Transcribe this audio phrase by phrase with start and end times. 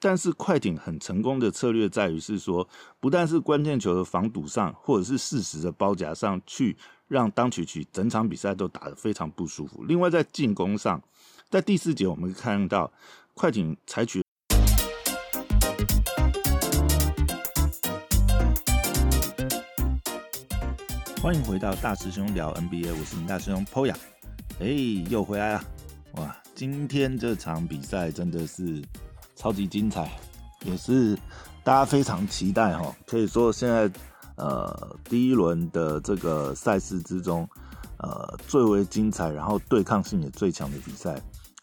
[0.00, 2.68] 但是快艇很成功的策略在于是说，
[3.00, 6.76] 不但是关键球的防堵上，或者是适时的包夹上去，
[7.08, 9.82] 让当曲曲整场比赛都打得非常不舒服。
[9.82, 11.02] 另外在进攻上，
[11.50, 12.92] 在第四节我们看到
[13.34, 14.22] 快艇采取。
[21.20, 23.96] 欢迎回到大师兄聊 NBA，我是你大师兄 Poya，
[24.60, 24.68] 哎，
[25.10, 25.64] 又回来了，
[26.12, 28.80] 哇，今天这场比赛真的是。
[29.38, 30.10] 超级精彩，
[30.64, 31.16] 也是
[31.62, 32.92] 大家非常期待哈。
[33.06, 33.88] 可以说现在
[34.34, 37.48] 呃第一轮的这个赛事之中，
[37.98, 41.14] 呃最为精彩，然后对抗性也最强的比赛，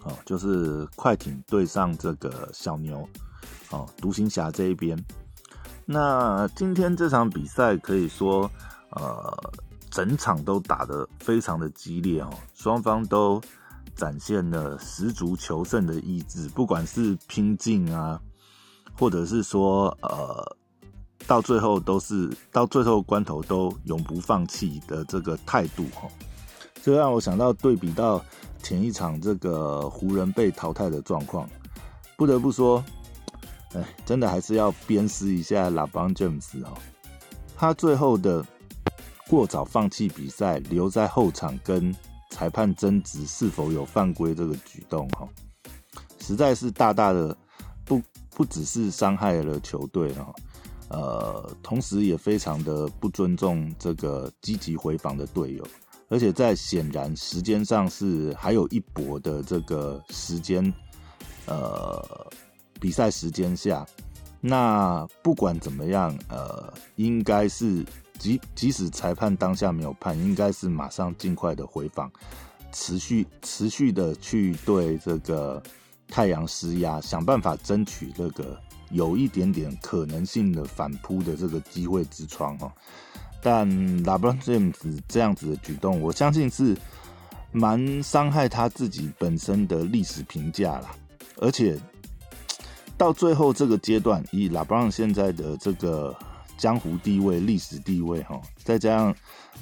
[0.05, 3.05] 哦，就是快艇对上这个小牛，
[3.71, 4.97] 哦，独行侠这一边。
[5.85, 8.49] 那今天这场比赛可以说
[8.91, 9.53] 呃
[9.91, 13.41] 整场都打得非常的激烈哦，双方都。
[13.95, 18.20] 展现了十足求胜的意志，不管是拼劲啊，
[18.94, 20.58] 或者是说呃，
[21.26, 26.09] 到最后都是到最后关头都永不放弃的这个态度哈，
[26.84, 28.23] 这让我想到对比到
[28.61, 31.50] 前一场这个湖人被淘汰的状况，
[32.17, 32.84] 不得不说，
[33.73, 36.73] 哎，真的还是要鞭尸一下拉邦詹姆斯哦，
[37.56, 38.45] 他最后的
[39.30, 41.95] 过早放弃比赛，留在后场跟。
[42.36, 45.25] 裁判争执是否有犯规这个举动，哈，
[46.19, 47.36] 实在是大大的
[47.86, 50.36] 不不只是伤害了球队哈，
[50.89, 55.66] 呃，同时也非常的不尊重这个积极回防的队友，
[56.09, 60.61] 而且在显然时间上是还有一搏的这个时间，
[61.45, 62.30] 呃，
[62.81, 63.88] 比赛时间下，
[64.41, 67.86] 那不管怎么样，呃，应该是。
[68.17, 72.09] 即即使裁判当下没有判，应该是马上尽快的回访，
[72.72, 75.61] 持续持续的去对这个
[76.07, 78.57] 太阳施压，想办法争取这个
[78.89, 82.72] 有一点点可能性的反扑的这个机会之窗哦。
[83.41, 83.69] 但
[84.03, 86.75] LeBron James 这样子的举动，我相信是
[87.51, 90.95] 蛮伤害他自己本身的历史评价啦。
[91.38, 91.78] 而且
[92.97, 96.16] 到最后这个阶段，以 LeBron 现在的这个。
[96.57, 99.16] 江湖地位、历史地位，哈，再加上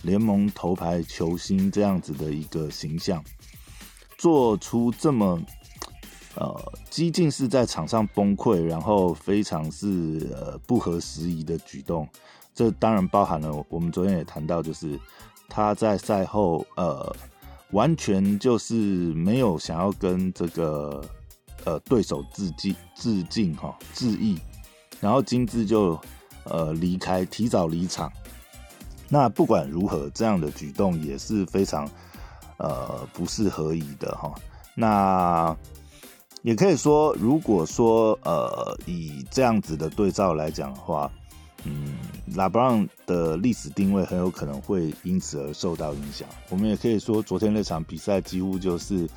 [0.03, 3.23] 联盟头牌球星这样子的一个形象，
[4.17, 5.41] 做出这么
[6.35, 12.07] 呃激进是在场上崩溃，然后非常是呃不合时宜的举动。
[12.53, 14.99] 这当然包含了我们昨天也谈到，就是
[15.49, 17.15] 他在赛后呃
[17.71, 21.03] 完全就是没有想要跟这个
[21.63, 24.37] 呃对手致敬致敬哈致意，
[24.99, 25.99] 然后金智就。
[26.45, 28.11] 呃，离开，提早离场。
[29.09, 31.87] 那不管如何，这样的举动也是非常
[32.57, 34.33] 呃不是合宜的哈。
[34.75, 35.55] 那
[36.41, 41.11] 也可以说，如果说呃以这样子的对照来讲的话，
[41.63, 41.95] 嗯，
[42.35, 46.27] 拉布朗的历史定位很有可能会因此而受到影响。
[46.49, 49.07] 我们也可以说，昨天那场比赛几乎就是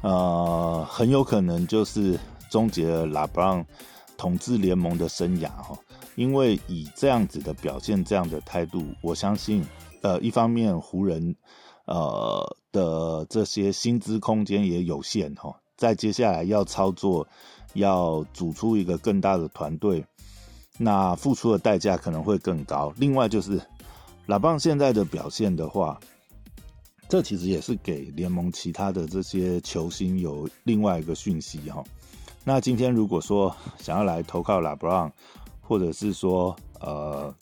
[0.00, 2.18] 呃很有可能就是
[2.50, 3.64] 终结了拉布朗
[4.22, 5.76] 统治联盟的生涯哈。
[6.14, 9.66] 因为以这样子的表现，这样的态度，我相信，
[10.02, 11.34] 呃，一方面湖人，
[11.86, 17.26] 呃的这些薪资空间也有限哈，在接下来要操作，
[17.72, 20.04] 要组出一个更大的团队，
[20.78, 22.92] 那付出的代价可能会更高。
[22.98, 23.58] 另外就是
[24.26, 25.98] 老棒现在的表现的话，
[27.08, 31.82] 这其实也是给联盟其他的这些球星有另外一个讯息哈。
[32.44, 35.10] 那今天如果说想要来投靠拉布朗，
[35.60, 37.32] 或者是说，呃，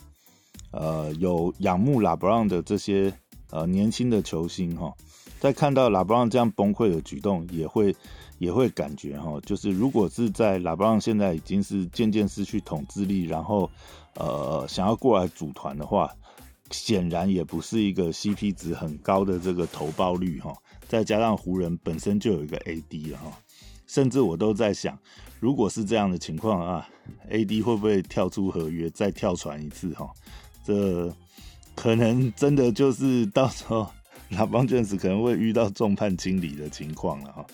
[0.73, 3.11] 呃，有仰慕拉布朗的这些
[3.51, 4.95] 呃年轻的球星哈，
[5.41, 7.97] 在看到拉布朗这样崩溃的举动，也会
[8.39, 13.71] 也会感觉哈，就是如果是在拉布朗现在已经是渐渐失去统治力，然后
[14.17, 16.13] 呃想要过来组团的话，
[16.71, 20.55] 显然也不是一个 CP 值很高的这个投报率哈，
[20.87, 23.33] 再加上湖人本身就有一个 AD 了哈。
[23.91, 24.97] 甚至我都在想，
[25.41, 26.89] 如果是这样的情况啊
[27.29, 29.93] ，AD 会不会跳出合约再跳船一次？
[29.95, 30.09] 哈，
[30.65, 31.13] 这
[31.75, 33.85] 可能真的就是到时候
[34.29, 37.47] 拉邦卷子可能会遇到众叛亲离的情况了哈。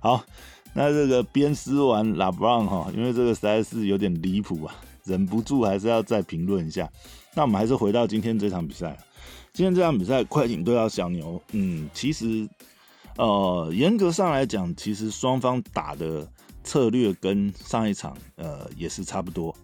[0.00, 0.24] 好，
[0.72, 6.90] 那这个边撕完拉布朗哈，因为这个实在是有点离谱啊，忍不住还是要再评论一下。
[7.34, 8.96] 那我们还是回到今天这场比赛，
[9.52, 12.48] 今天这场比赛快艇对到小牛，嗯，其实。
[13.18, 16.26] 呃，严格上来讲，其实双方打的
[16.62, 19.54] 策略跟上一场呃也是差不多。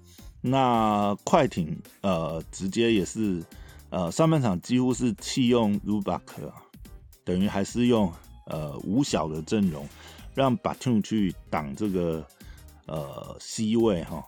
[0.40, 3.42] 那快艇呃直接也是
[3.90, 6.20] 呃上半场几乎是弃用 Rubak，
[7.22, 8.12] 等于还是用
[8.46, 9.88] 呃五小的阵容，
[10.34, 12.26] 让 Batum 去挡这个
[12.86, 14.22] 呃 C 位哈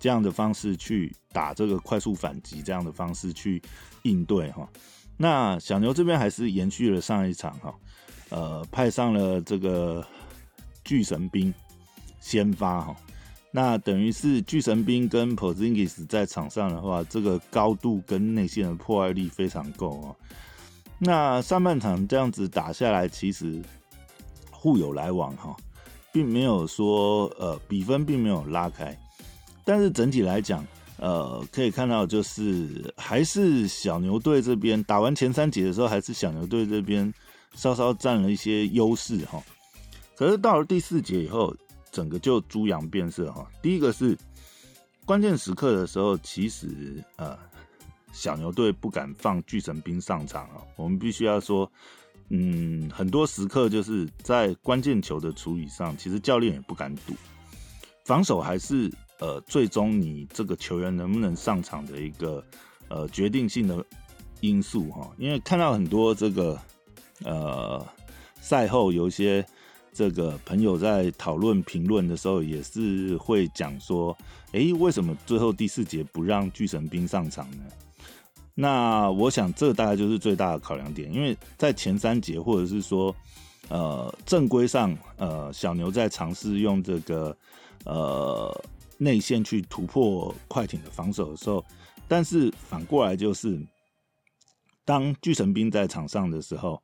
[0.00, 3.62] 这样的方式去打这个快速反击，这样的方式去
[4.02, 4.68] 应对哈。
[5.16, 7.74] 那小牛这边还是延续了上一场哈，
[8.30, 10.04] 呃，派上了这个
[10.84, 11.52] 巨神兵
[12.20, 12.96] 先发哈。
[13.52, 20.14] 那等于是巨神兵跟 Pozingis 在场上的话，这个高度跟内线的破坏力非常够啊。
[20.98, 23.62] 那上半场这样子打下来，其实
[24.50, 25.56] 互有来往哈，
[26.12, 28.98] 并没有说呃比分并没有拉开，
[29.64, 30.66] 但是整体来讲，
[30.98, 37.10] 呃可以看到就是还是小牛队这边打完前三节的时候，还是小牛队这边
[37.56, 39.42] 稍稍占了一些优势哈。
[40.14, 41.52] 可是到了第四节以后。
[41.92, 43.50] 整个就猪羊变色哈。
[43.62, 44.14] 第一个是
[45.06, 47.38] 关键时刻的时候，其实呃
[48.12, 50.60] 小牛队不敢放巨神兵上场啊。
[50.76, 51.70] 我们必须要说，
[52.28, 57.14] 嗯，很多时刻就是在关键球的处理上，其实教练也不敢赌。
[58.04, 62.44] 防守还是呃最终你这个球员能不能上场的一个
[62.88, 63.82] 呃决定性的
[64.40, 65.10] 因素哈。
[65.16, 66.60] 因为看到很多这个
[67.24, 67.86] 呃
[68.40, 69.46] 赛后有一些。
[69.98, 74.14] 这个朋友在讨论评论的时候，也是会讲说
[74.52, 77.64] ：“诶，为什么最后第四节不让巨神兵上场呢？”
[78.54, 83.16] 那我想，这大概就是最大的考量点，因为在前三节，或者是说，
[83.70, 87.34] 呃，正规上，呃，小牛在尝试用这个
[87.86, 88.64] 呃
[88.98, 91.64] 内线去突破快艇的防守的时候，
[92.06, 93.58] 但是反过来就是，
[94.84, 96.82] 当巨神兵在场上的时候，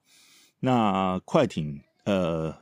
[0.62, 2.54] 那快艇呃。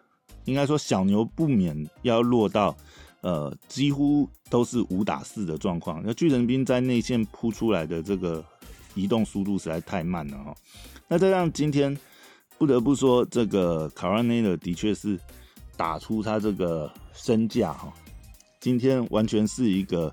[0.46, 2.74] 应该说，小牛不免要落到，
[3.20, 6.02] 呃，几乎都是五打四的状况。
[6.04, 8.42] 那巨人兵在内线扑出来的这个
[8.94, 10.54] 移动速度实在太慢了哈。
[11.06, 11.96] 那这样今天
[12.58, 15.20] 不得不说，这个卡拉内的的确是
[15.76, 17.92] 打出他这个身价哈。
[18.60, 20.12] 今天完全是一个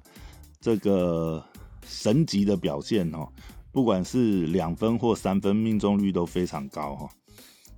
[0.60, 1.44] 这个
[1.88, 3.28] 神级的表现哈，
[3.72, 7.10] 不管是两分或三分命中率都非常高哈。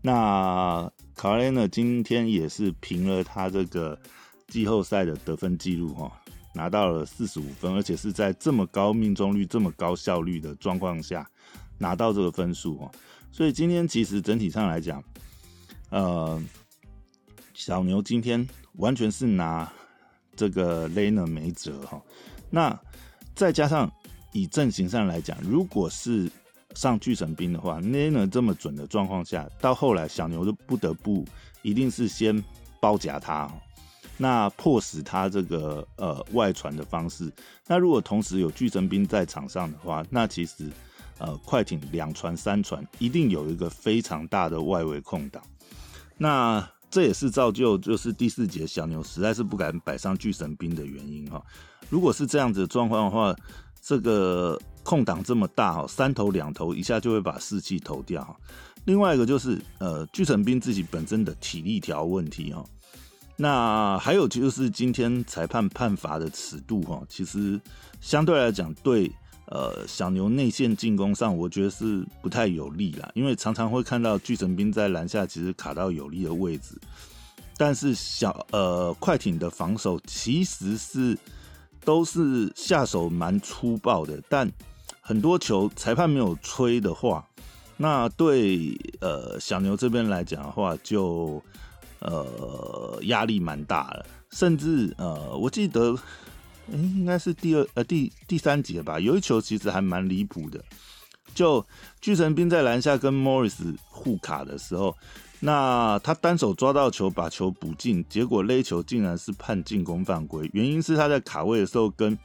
[0.01, 1.67] 那卡雷呢？
[1.67, 3.99] 今天也是平了他这个
[4.47, 6.09] 季后赛的得分记录哈，
[6.55, 11.29] 拿到了四十五分，而且是在这么高命中率、这么高效率的状况下
[11.77, 12.89] 拿到这个分数哈。
[13.31, 15.03] 所以今天其实整体上来讲，
[15.89, 16.41] 呃，
[17.53, 18.47] 小牛今天
[18.77, 19.69] 完全是拿
[20.35, 22.01] 这个雷呢没辙哈。
[22.49, 22.79] 那
[23.35, 23.91] 再加上
[24.31, 26.31] 以阵型上来讲，如果是
[26.79, 31.25] 上巨神兵的话，那呢这么准的状况下，到后来小牛就不得不
[31.61, 32.41] 一定是先
[32.79, 33.51] 包夹他，
[34.15, 37.29] 那迫使他这个呃外传的方式。
[37.67, 40.69] 那如果同时有巨神兵在场上的话，那其实
[41.17, 45.43] 呃快艇两传三传一定有一个非常大的外围空档。
[46.17, 51.43] 那这也是造就就是第四节小牛实在是不敢摆上巨神兵的原因哈。
[51.89, 53.35] 如果是这样子状况的话，
[53.81, 58.35] 这个空档这么大哈，三投两投一下就会把士气投掉哈。
[58.85, 62.65] 另外一个就是呃，巨神兵自己本身的体力条问题哈。
[63.35, 67.59] 那还有就是今天裁判判罚的尺度哈，其实
[68.01, 69.11] 相对来讲对
[69.47, 73.11] 呃小牛内线进攻上，我觉得是不太有利啦。
[73.13, 76.79] 因为常常会看到巨神兵在篮下其实卡到有利的位置，
[77.57, 81.17] 但是小呃快艇的防守其实是。
[81.89, 84.47] 都是下手蛮粗暴的，但
[85.01, 87.27] 很多球裁判没有吹的话，
[87.77, 91.41] 那对呃小牛这边来讲的话，就
[91.97, 94.05] 呃压力蛮大了。
[94.29, 95.97] 甚至呃，我记得
[96.71, 100.63] 哎，应该是第二呃第第三节吧，有一球其实还蛮离谱的，
[101.33, 101.65] 就
[101.99, 104.95] 巨神兵在篮下跟 Morris 互卡的时候。
[105.41, 110.49] 那他单手抓到球，把球补进，结果勒球竟然是判进攻犯规。
[110.53, 112.17] 原因是他在卡位的时候跟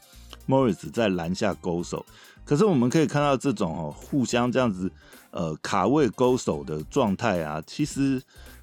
[0.48, 2.04] Morris 在篮下勾手。
[2.44, 4.90] 可是我们可以看到这种哦，互相这样子
[5.30, 8.20] 呃卡位勾手的状态啊，其实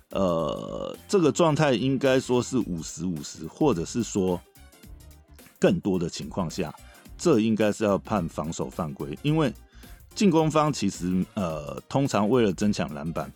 [0.09, 4.39] 呃这个状态应该说是五十五十，或者是说
[5.57, 6.73] 更多的情况下，
[7.17, 9.51] 这应该是要判防守犯规，因为
[10.13, 13.31] 进攻方其实呃通常为了争抢篮板。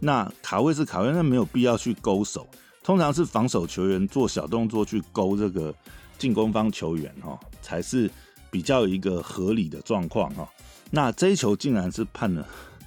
[0.00, 2.46] 那卡位是卡位，那没有必要去勾手，
[2.82, 5.74] 通常是防守球员做小动作去勾这个
[6.18, 8.10] 进攻方球员哈，才是
[8.50, 10.48] 比较一个合理的状况哈。
[10.90, 12.46] 那这一球竟然是判了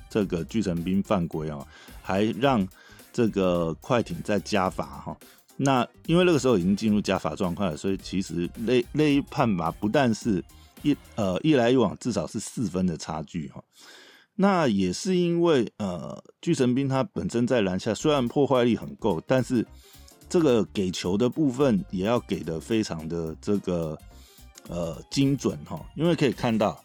[0.10, 1.66] 这个巨神兵犯规啊，
[2.02, 2.66] 还让
[3.12, 5.18] 这个快艇在加罚哈。
[5.56, 10.44] 那因为那个时候已经进入加罚状况了，所以其实那那一判罚不但是
[10.84, 13.64] 一呃一来一往，至少是四分的差距哈。
[14.40, 19.66] 那也是因为，呃，巨神兵他本身在篮下虽然破坏力很够，但是
[20.30, 23.98] 这个给球的部分也要给的非常的这个
[24.70, 26.80] 呃精准哈，因为可以看到，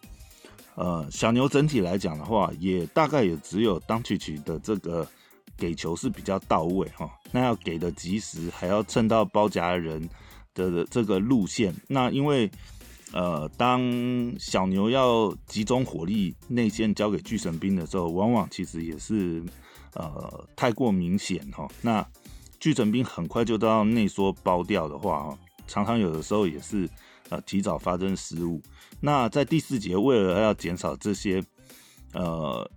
[0.76, 5.06] 呃，小牛整体来讲的话，也大概也只有当曲曲的这个
[5.58, 10.08] 给球是比较到位哈，那要给的及时，还要蹭到包夹人
[10.54, 12.50] 的这个路线，那因为。
[13.12, 13.82] 呃，当
[14.38, 19.42] 小牛要集中火力内线交给巨神兵的时候，往往其实也是
[19.94, 21.68] 呃太过明显哈。
[21.82, 22.06] 那
[22.58, 26.88] 巨神兵很快就到内缩包掉的话哈，常常有的时候也是
[27.28, 28.62] 呃提早发生失误。
[29.00, 31.44] 那在第四节，为了要减少这些
[32.14, 32.70] 呃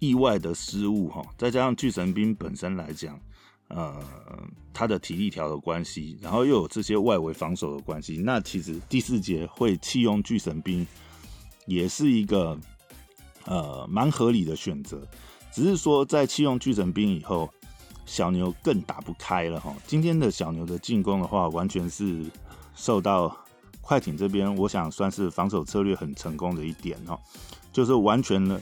[0.00, 3.18] 意外的失误哈，再加上巨神兵本身来讲。
[3.68, 3.94] 呃，
[4.72, 10.86] 他的体力条的关系，然后又有这些外围防守的关系，那其实第四节会弃用巨神兵，
[11.66, 12.58] 也是一个
[13.44, 15.06] 呃蛮合理的选择。
[15.52, 17.48] 只是说在弃用巨神兵以后，
[18.06, 19.76] 小牛更打不开了哈。
[19.86, 22.24] 今天的小牛的进攻的话，完全是
[22.74, 23.36] 受到
[23.82, 27.18] 快艇这边，我想算是防守策略很成功的一点哈，
[27.70, 28.58] 就是完全的。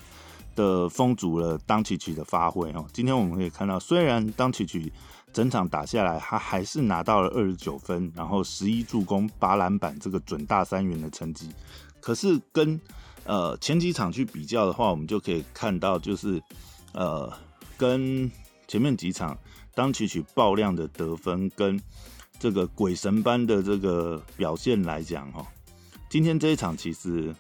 [0.57, 2.85] 的封阻了当曲曲的发挥哦。
[2.93, 4.93] 今天我们可以看到，虽然当曲曲
[5.33, 11.49] 整场打下来，他还是拿到了二十九分，然后十一助攻、八篮板这个准大三元的成绩。
[12.01, 12.81] 可是跟
[13.25, 16.43] 呃前几场去比较的话，我们就可以看到，就是
[16.93, 17.33] 呃
[17.77, 18.29] 跟
[18.67, 19.39] 前面几场
[19.75, 21.81] 当曲曲爆量的得分跟
[22.41, 25.47] 这个鬼神般的这个表现来讲哈，
[26.09, 27.33] 今天这一场其实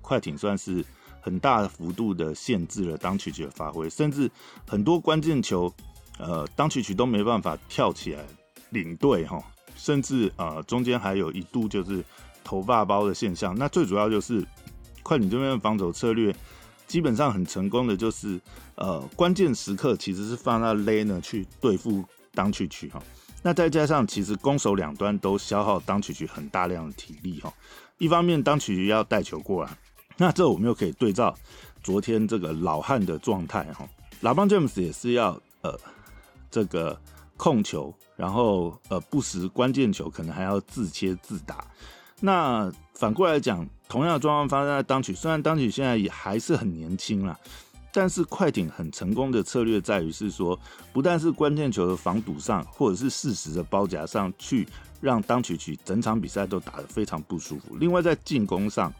[0.00, 0.84] 快艇算是。
[1.22, 4.30] 很大幅度的限制了当曲曲的发挥，甚至
[4.68, 5.72] 很多关键球，
[6.18, 8.24] 呃，当曲曲都没办法跳起来
[8.70, 9.42] 领队哈，
[9.76, 12.04] 甚至呃中间还有一度就是
[12.42, 13.56] 头发包的现象。
[13.56, 14.44] 那最主要就是
[15.04, 16.34] 快艇这边的防守策略
[16.88, 18.40] 基本上很成功的，就是
[18.74, 23.00] 呃关键时刻其实是放到 Lay 呢去对付当曲曲哈。
[23.44, 27.52] 那再加上其实攻守两端都消耗当曲曲很大量的体力哈，
[27.98, 29.70] 一方面当曲曲要带球过来。
[30.16, 31.34] 那这我们又可以对照
[31.82, 33.88] 昨天这个老汉的状态哈，
[34.20, 35.76] 老邦 James 也是要呃
[36.50, 36.96] 这个
[37.36, 41.64] 控球，然后呃不时关键球可能还要自切自打。
[42.20, 47.36] 那反过来讲，同样的状况发生在当曲，虽然当曲现在也还是很年轻啦，
[47.92, 50.56] 但是快艇很成功的策略在于是说，
[50.92, 54.68] 不但是关键球的防堵上，或者是适时的包夹上去，
[55.00, 57.74] 让当曲曲整场比赛都打得非常不舒服。
[57.76, 58.92] 另外在进攻上。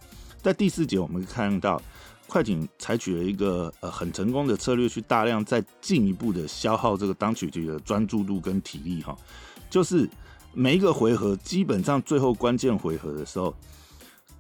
[0.42, 1.80] 在第四节，我们看到
[2.26, 9.16] 快艇采取了一个呃很成功的策略，去大量再进一步的消耗这个当曲局的专注度跟体力哈。
[9.70, 10.08] 就是
[10.52, 13.54] 每一个回合，基本上最后关键回合的时候，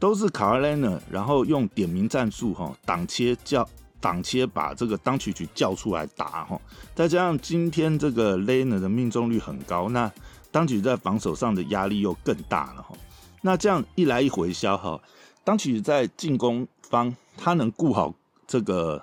[0.00, 3.66] 都是卡尔莱纳，然后用点名战术哈，挡切叫
[4.00, 6.60] 挡切把这个当曲曲叫出来打哈。
[6.96, 10.10] 再加上今天这个莱纳的命中率很高，那
[10.50, 12.94] 当曲在防守上的压力又更大了哈。
[13.40, 15.00] 那这样一来一回消耗。
[15.44, 18.14] 当其实在进攻方，他能顾好
[18.46, 19.02] 这个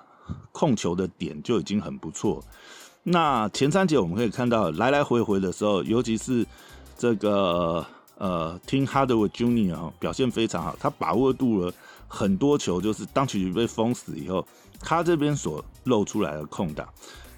[0.52, 2.42] 控球的点就已经很不错。
[3.04, 6.46] 那前三节我们可以看到来来回回的时候，尤其是
[6.98, 7.86] 这个
[8.18, 9.92] 呃，Tim Hardaway Jr.
[10.00, 11.74] 表现非常好，他把握住了
[12.08, 14.46] 很多球，就是当曲被封死以后，
[14.80, 16.88] 他这边所露出来的空档。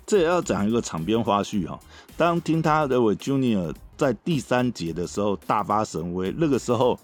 [0.05, 1.79] 这也要讲一个场边花絮哈。
[2.17, 3.73] 当 Tim Hardaway Jr.
[3.97, 6.99] 在第三节的时候大发神威，那个时候。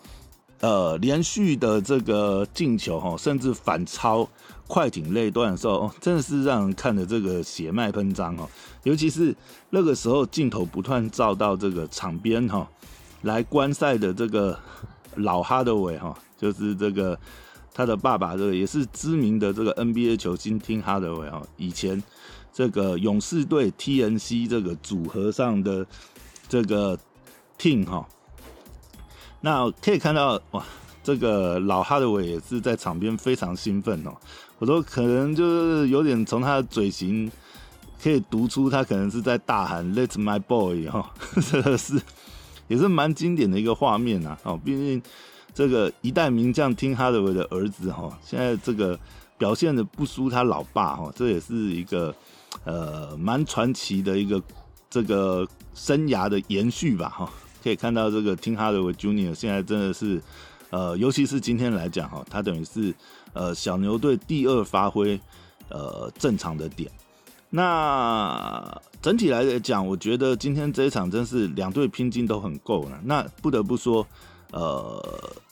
[0.59, 4.27] 呃，连续的这个进球哈，甚至反超
[4.67, 8.49] 快艇那段的时候，真的是让人看的这个血脉喷张哦。
[8.83, 9.35] 尤其是
[9.69, 12.67] 那个时候镜头不断照到这个场边哈，
[13.21, 14.57] 来观赛的这个
[15.15, 17.19] 老哈德韦哈，就是这个
[17.71, 22.01] 他的爸爸，这个也是知名的这个 NBA 球星，听哈德韦哈，以前
[22.51, 25.85] 这个勇士队 TNC 这个组合上的
[26.49, 26.97] 这个
[27.59, 28.07] team 哈。
[29.41, 30.63] 那可以看到哇，
[31.03, 34.11] 这个老哈德韦也是在场边非常兴奋哦。
[34.59, 37.31] 我说可能就是有点从他的嘴型
[38.01, 41.11] 可以读出他可能是在大喊 “Let's my boy” 哈，
[41.51, 42.01] 这个是
[42.67, 44.37] 也是蛮经典的一个画面呐。
[44.43, 45.01] 哦，毕竟
[45.53, 48.99] 这个一代名将听哈德韦的儿子哈，现在这个
[49.37, 52.13] 表现的不输他老爸哈，这也是一个
[52.63, 54.41] 呃蛮传奇的一个
[54.89, 57.31] 这个生涯的延续吧哈。
[57.63, 60.21] 可以看到这个听哈德韦 Junior 现在真的是，
[60.69, 62.93] 呃，尤其是今天来讲哈，他等于是
[63.33, 65.19] 呃小牛队第二发挥
[65.69, 66.89] 呃正常的点。
[67.49, 72.99] 那整体来讲，我觉得今天这一场真是两队拼劲都很够了。
[73.03, 74.05] 那不得不说，
[74.51, 75.01] 呃，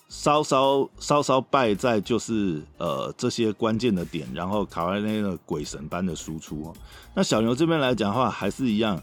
[0.09, 6.73] 稍稍稍稍败在就是呃这些关键的点，然后卡莱内的鬼神般的输出。
[7.13, 9.01] 那小牛这边来讲的话，还是一样。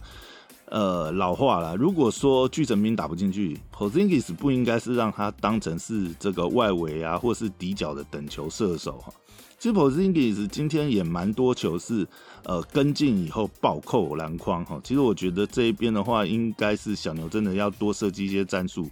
[0.73, 1.77] 呃老化了。
[1.77, 9.13] 如果说巨神兵打不进去，Posingis 不应该是让他当成是这个外围啊，或是底角的等球射手哈。
[9.59, 12.09] 其实 Posingis 今天也蛮多球是
[12.45, 14.81] 呃跟进以后暴扣篮筐哈。
[14.83, 18.89] 其实我觉得这一边的话，应该是小牛真的要多设计一些战术，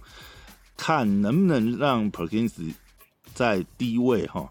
[0.77, 2.73] 看能不能让 Perkins
[3.33, 4.47] 在低位哈。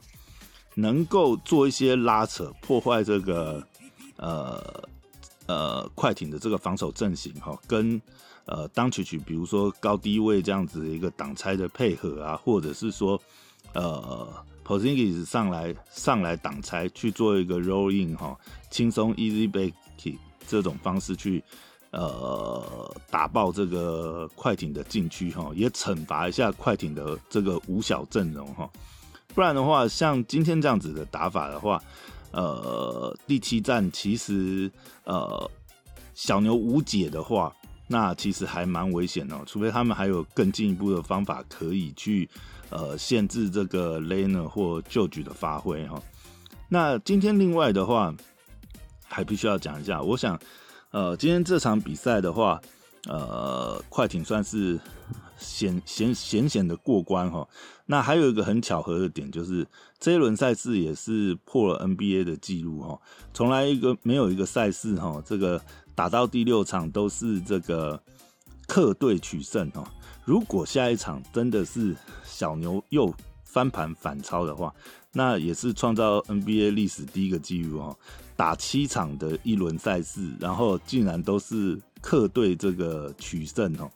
[0.75, 3.63] 能够做一些拉扯，破坏这个
[4.17, 4.83] 呃
[5.51, 8.01] 呃快艇的这个防守阵型哈，跟
[8.45, 13.21] 呃当曲曲，比如说高低位这样子的一个挡拆的配合啊，或者是说
[13.73, 14.29] 呃
[14.65, 18.39] Posingis 上来上来挡拆去做一个 roll in 哈，
[18.71, 19.73] 轻松 easy back
[20.47, 21.43] 这种方式去
[21.91, 28.71] 呃打爆这个快艇的禁区哈，也惩罚一下快艇的这个五小阵容哈。
[29.35, 31.81] 不然的话，像今天这样子的打法的话，
[32.33, 34.71] 呃，第七站其实
[35.05, 35.51] 呃
[36.15, 37.55] 小牛无解的话，
[37.87, 39.39] 那其实还蛮危险的。
[39.47, 42.29] 除非他们还有更进一步的方法可以去
[42.71, 46.03] 呃限制这个 l a n e r 或旧局的发挥哈。
[46.69, 48.15] 那今天另外的话，
[49.07, 50.39] 还必须要讲一下，我想
[50.91, 52.61] 呃今天这场比赛的话，
[53.07, 54.79] 呃快艇算是。
[55.41, 57.49] 险险险险的过关哈，
[57.87, 59.67] 那还有一个很巧合的点，就是
[59.99, 63.01] 这一轮赛事也是破了 NBA 的记录哈，
[63.35, 65.61] 从来一个没有一个赛事哈，这个
[65.95, 68.01] 打到第六场都是这个
[68.69, 69.83] 客队取胜哈。
[70.25, 73.13] 如果下一场真的是小牛又
[73.45, 74.73] 翻盘反超的话，
[75.13, 77.97] 那也是创造 NBA 历史第一个记录哦，
[78.37, 83.91] 打七场的一轮赛事，然后竟然都是客队这个取胜哦。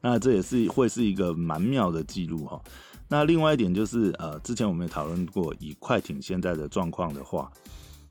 [0.00, 2.60] 那这也是会是一个蛮妙的记录哈。
[3.08, 7.50] 那另外一点就是，呃，之前我们也讨论过，以快艇现在的状况的话，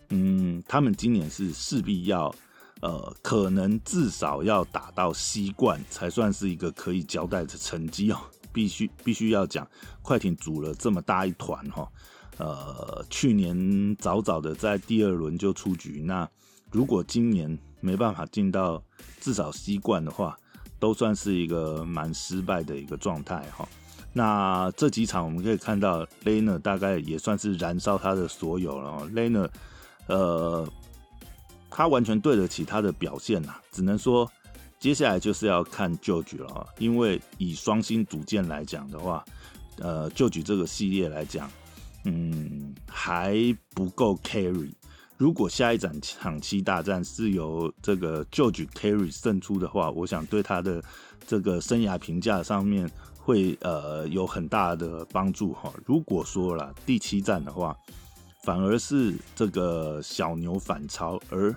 [0.09, 2.33] 嗯，他们今年是势必要，
[2.81, 8.17] 呃，可能至少要打到西冠才算是一个可以交代的成绩哦。
[8.53, 9.67] 必须必须要讲，
[10.01, 11.87] 快艇组了这么大一团哈，
[12.37, 16.27] 呃，去年早早的在第二轮就出局，那
[16.71, 18.81] 如果今年没办法进到
[19.19, 20.35] 至少西冠的话，
[20.79, 23.67] 都算是一个蛮失败的一个状态哈。
[24.13, 29.05] 那这几场我们可以看到雷 r 大概也算是燃烧他的所有了。
[29.13, 29.49] 雷 r
[30.07, 30.67] 呃，
[31.69, 33.55] 他完全对得起他的表现呐。
[33.71, 34.29] 只能说
[34.79, 36.67] 接下来就是要看旧局了。
[36.79, 39.23] 因为以双星组件来讲的话，
[39.79, 41.51] 呃，旧局这个系列来讲，
[42.05, 43.35] 嗯，还
[43.75, 44.71] 不够 carry。
[45.17, 50.81] 如果下一场场期大战是由这个旧局 carry 胜出的话，我想对他的
[51.25, 55.73] 这个生涯评价上面会呃有很大的帮助哈。
[55.85, 57.75] 如果说了第七战的话，
[58.43, 61.53] 反而是这个小牛反超，而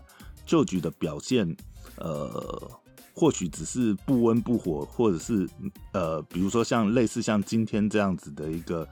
[0.47, 1.55] 旧局的表现
[1.97, 2.71] 呃
[3.15, 5.47] 或许只是不温不火，或者是
[5.93, 8.89] 呃比如说像类似像今天这样子的一个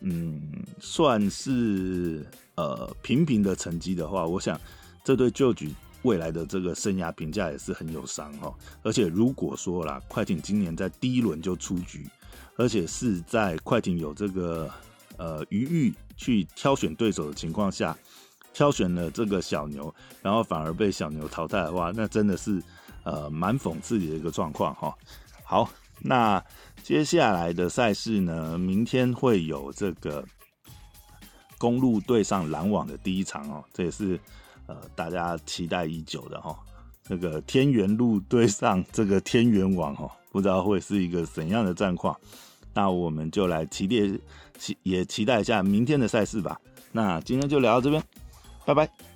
[0.00, 0.40] 嗯
[0.80, 2.26] 算是。
[2.56, 4.58] 呃，平平的成绩的话，我想
[5.04, 8.50] 这对旧局未来的这个生涯评价也是很有伤哈。
[8.82, 12.08] 而且如果说啦，快艇今年在第一轮就出局，
[12.56, 14.70] 而且是在快艇有这个
[15.18, 17.94] 呃余裕去挑选对手的情况下，
[18.54, 22.62] 挑选了这个小牛，然后反而被小牛淘汰的话，那真的是
[23.04, 24.96] 呃蛮讽刺的一个状况哈。
[25.44, 26.42] 好，那
[26.82, 30.24] 接下来的赛事呢，明天会有这个。
[31.58, 34.20] 公路对上篮网的第一场哦，这也是
[34.66, 36.54] 呃大家期待已久的哈。
[37.02, 42.14] 这个天元路对上这个天元网哦，不知道会是一个怎样的战况。
[42.74, 44.20] 那我们就来期待
[44.58, 46.60] 期也期待一下明天的赛事吧。
[46.92, 48.02] 那今天就聊到这边，
[48.66, 49.06] 拜拜。